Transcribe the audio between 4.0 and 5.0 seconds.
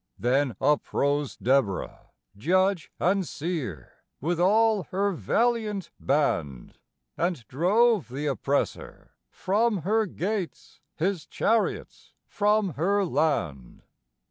with all